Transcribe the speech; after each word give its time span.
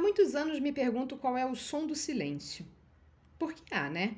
Há 0.00 0.02
muitos 0.02 0.34
anos 0.34 0.58
me 0.58 0.72
pergunto 0.72 1.18
qual 1.18 1.36
é 1.36 1.44
o 1.44 1.54
som 1.54 1.86
do 1.86 1.94
silêncio. 1.94 2.64
Porque 3.38 3.62
há, 3.70 3.90
né? 3.90 4.16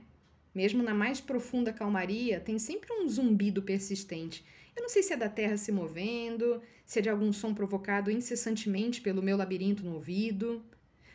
Mesmo 0.54 0.80
na 0.80 0.94
mais 0.94 1.20
profunda 1.20 1.72
calmaria, 1.72 2.38
tem 2.38 2.56
sempre 2.56 2.92
um 2.92 3.08
zumbido 3.08 3.64
persistente. 3.64 4.44
Eu 4.76 4.82
não 4.82 4.88
sei 4.88 5.02
se 5.02 5.12
é 5.12 5.16
da 5.16 5.28
terra 5.28 5.56
se 5.56 5.72
movendo, 5.72 6.62
se 6.86 7.00
é 7.00 7.02
de 7.02 7.08
algum 7.08 7.32
som 7.32 7.52
provocado 7.52 8.12
incessantemente 8.12 9.00
pelo 9.00 9.20
meu 9.20 9.36
labirinto 9.36 9.84
no 9.84 9.94
ouvido. 9.94 10.64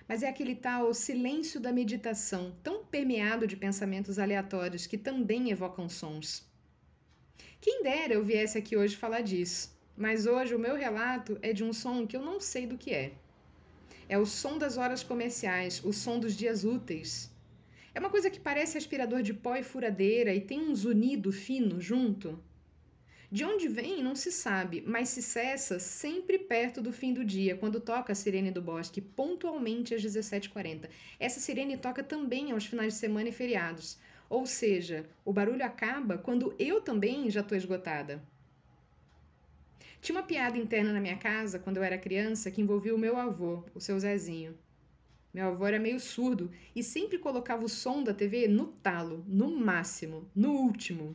Mas 0.05 0.21
é 0.21 0.27
aquele 0.27 0.53
tal 0.53 0.93
silêncio 0.93 1.61
da 1.61 1.71
meditação, 1.71 2.53
tão 2.61 2.83
permeado 2.83 3.47
de 3.47 3.55
pensamentos 3.55 4.19
aleatórios 4.19 4.85
que 4.85 4.97
também 4.97 5.49
evocam 5.49 5.87
sons. 5.87 6.45
Quem 7.61 7.83
dera 7.83 8.15
eu 8.15 8.25
viesse 8.25 8.57
aqui 8.57 8.75
hoje 8.75 8.97
falar 8.97 9.21
disso, 9.21 9.73
mas 9.95 10.25
hoje 10.25 10.53
o 10.53 10.59
meu 10.59 10.75
relato 10.75 11.39
é 11.41 11.53
de 11.53 11.63
um 11.63 11.71
som 11.71 12.05
que 12.05 12.17
eu 12.17 12.21
não 12.21 12.41
sei 12.41 12.67
do 12.67 12.77
que 12.77 12.93
é. 12.93 13.13
É 14.09 14.17
o 14.17 14.25
som 14.25 14.57
das 14.57 14.77
horas 14.77 15.03
comerciais, 15.03 15.83
o 15.83 15.91
som 15.91 16.17
dos 16.17 16.33
dias 16.33 16.63
úteis. 16.63 17.29
É 17.93 17.99
uma 17.99 18.09
coisa 18.09 18.29
que 18.29 18.39
parece 18.39 18.77
aspirador 18.77 19.21
de 19.21 19.33
pó 19.33 19.55
e 19.57 19.63
furadeira 19.63 20.33
e 20.33 20.39
tem 20.39 20.61
um 20.61 20.73
zunido 20.73 21.31
fino 21.31 21.81
junto. 21.81 22.41
De 23.29 23.43
onde 23.43 23.67
vem 23.67 24.01
não 24.01 24.15
se 24.15 24.31
sabe, 24.31 24.81
mas 24.87 25.09
se 25.09 25.21
cessa 25.21 25.77
sempre 25.77 26.39
perto 26.39 26.81
do 26.81 26.93
fim 26.93 27.13
do 27.13 27.25
dia, 27.25 27.57
quando 27.57 27.81
toca 27.81 28.13
a 28.13 28.15
sirene 28.15 28.49
do 28.49 28.61
bosque, 28.61 29.01
pontualmente 29.01 29.93
às 29.93 30.01
17h40. 30.01 30.87
Essa 31.19 31.41
sirene 31.41 31.75
toca 31.75 32.01
também 32.01 32.53
aos 32.53 32.65
finais 32.65 32.93
de 32.93 32.99
semana 32.99 33.27
e 33.27 33.33
feriados. 33.33 33.97
Ou 34.29 34.45
seja, 34.45 35.05
o 35.25 35.33
barulho 35.33 35.65
acaba 35.65 36.17
quando 36.17 36.55
eu 36.57 36.79
também 36.79 37.29
já 37.29 37.41
estou 37.41 37.57
esgotada. 37.57 38.23
Tinha 40.07 40.19
uma 40.19 40.25
piada 40.25 40.57
interna 40.57 40.93
na 40.93 41.01
minha 41.01 41.17
casa, 41.17 41.59
quando 41.59 41.75
eu 41.75 41.83
era 41.83 41.97
criança, 41.97 42.49
que 42.49 42.61
envolvia 42.61 42.95
o 42.95 42.97
meu 42.97 43.17
avô, 43.17 43.65
o 43.75 43.81
seu 43.81 43.99
Zezinho. 43.99 44.57
Meu 45.33 45.49
avô 45.49 45.65
era 45.65 45.77
meio 45.77 45.99
surdo 45.99 46.49
e 46.73 46.81
sempre 46.81 47.17
colocava 47.17 47.65
o 47.65 47.67
som 47.67 48.01
da 48.01 48.13
TV 48.13 48.47
no 48.47 48.67
talo, 48.67 49.25
no 49.27 49.53
máximo, 49.53 50.25
no 50.33 50.51
último. 50.51 51.13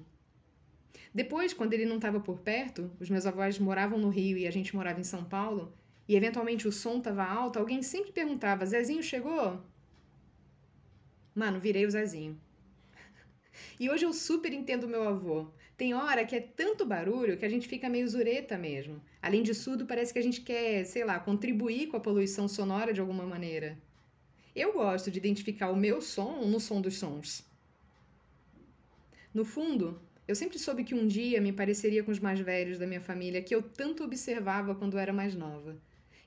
Depois, 1.14 1.54
quando 1.54 1.72
ele 1.72 1.86
não 1.86 1.96
estava 1.96 2.20
por 2.20 2.40
perto, 2.40 2.90
os 3.00 3.08
meus 3.08 3.24
avós 3.24 3.58
moravam 3.58 3.98
no 3.98 4.10
Rio 4.10 4.36
e 4.36 4.46
a 4.46 4.50
gente 4.50 4.76
morava 4.76 5.00
em 5.00 5.04
São 5.04 5.24
Paulo, 5.24 5.72
e 6.06 6.14
eventualmente 6.14 6.68
o 6.68 6.72
som 6.72 6.98
estava 6.98 7.24
alto, 7.24 7.58
alguém 7.58 7.82
sempre 7.82 8.12
perguntava: 8.12 8.66
Zezinho 8.66 9.02
chegou? 9.02 9.58
Mano, 11.34 11.58
virei 11.58 11.86
o 11.86 11.90
Zezinho. 11.90 12.38
E 13.78 13.90
hoje 13.90 14.04
eu 14.04 14.12
super 14.12 14.52
entendo 14.52 14.88
meu 14.88 15.08
avô. 15.08 15.46
Tem 15.76 15.94
hora 15.94 16.24
que 16.24 16.36
é 16.36 16.40
tanto 16.40 16.86
barulho 16.86 17.36
que 17.36 17.44
a 17.44 17.48
gente 17.48 17.66
fica 17.66 17.88
meio 17.88 18.06
zureta 18.08 18.56
mesmo. 18.56 19.02
Além 19.20 19.42
de 19.42 19.54
surdo, 19.54 19.86
parece 19.86 20.12
que 20.12 20.18
a 20.18 20.22
gente 20.22 20.40
quer, 20.40 20.84
sei 20.84 21.04
lá, 21.04 21.18
contribuir 21.18 21.88
com 21.88 21.96
a 21.96 22.00
poluição 22.00 22.46
sonora 22.46 22.92
de 22.92 23.00
alguma 23.00 23.24
maneira. 23.24 23.78
Eu 24.54 24.72
gosto 24.72 25.10
de 25.10 25.18
identificar 25.18 25.70
o 25.70 25.76
meu 25.76 26.00
som 26.00 26.44
no 26.44 26.60
som 26.60 26.80
dos 26.80 26.98
sons. 26.98 27.44
No 29.32 29.44
fundo, 29.44 30.00
eu 30.28 30.34
sempre 30.34 30.58
soube 30.58 30.84
que 30.84 30.94
um 30.94 31.06
dia 31.06 31.40
me 31.40 31.52
pareceria 31.52 32.04
com 32.04 32.10
os 32.10 32.20
mais 32.20 32.38
velhos 32.38 32.78
da 32.78 32.86
minha 32.86 33.00
família 33.00 33.42
que 33.42 33.54
eu 33.54 33.62
tanto 33.62 34.04
observava 34.04 34.74
quando 34.74 34.98
era 34.98 35.12
mais 35.12 35.34
nova. 35.34 35.76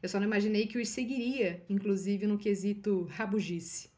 Eu 0.02 0.10
só 0.10 0.20
não 0.20 0.28
imaginei 0.28 0.68
que 0.68 0.78
os 0.78 0.90
seguiria, 0.90 1.64
inclusive 1.70 2.28
no 2.28 2.38
quesito 2.38 3.04
rabugice. 3.06 3.95